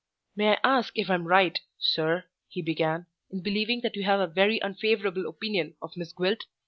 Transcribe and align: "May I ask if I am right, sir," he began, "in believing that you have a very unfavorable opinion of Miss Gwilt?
"May 0.35 0.53
I 0.53 0.57
ask 0.63 0.97
if 0.97 1.11
I 1.11 1.13
am 1.13 1.27
right, 1.27 1.59
sir," 1.77 2.23
he 2.49 2.63
began, 2.63 3.05
"in 3.29 3.41
believing 3.43 3.81
that 3.81 3.95
you 3.95 4.01
have 4.03 4.19
a 4.19 4.25
very 4.25 4.59
unfavorable 4.59 5.27
opinion 5.29 5.75
of 5.79 5.95
Miss 5.95 6.11
Gwilt? 6.11 6.45